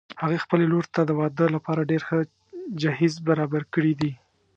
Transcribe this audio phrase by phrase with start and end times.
[0.21, 2.19] هغې خپلې لور ته د واده لپاره ډېر ښه
[2.81, 4.11] جهیز برابر کړي دي